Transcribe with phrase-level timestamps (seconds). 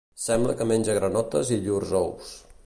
[0.21, 2.35] Sembla que menja granotes i llurs ous.